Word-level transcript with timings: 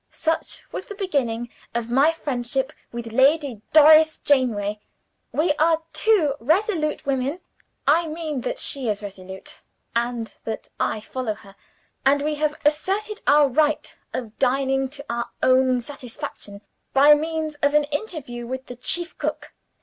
Such 0.09 0.63
was 0.71 0.85
the 0.85 0.95
beginning 0.95 1.49
of 1.75 1.91
my 1.91 2.11
friendship 2.11 2.73
with 2.91 3.11
Lady 3.13 3.61
Doris 3.71 4.17
Janeaway. 4.17 4.79
"We 5.31 5.51
are 5.59 5.83
two 5.93 6.33
resolute 6.39 7.05
women 7.05 7.39
I 7.85 8.07
mean 8.07 8.41
that 8.41 8.57
she 8.57 8.89
is 8.89 9.03
resolute, 9.03 9.61
and 9.95 10.35
that 10.43 10.69
I 10.79 11.01
follow 11.01 11.35
her 11.35 11.55
and 12.03 12.23
we 12.23 12.33
have 12.33 12.55
asserted 12.65 13.21
our 13.27 13.47
right 13.47 13.95
of 14.11 14.39
dining 14.39 14.89
to 14.89 15.05
our 15.07 15.29
own 15.43 15.79
satisfaction, 15.81 16.61
by 16.93 17.13
means 17.13 17.53
of 17.57 17.75
an 17.75 17.83
interview 17.83 18.47
with 18.47 18.65
the 18.65 18.77
chief 18.77 19.15
cook. 19.19 19.53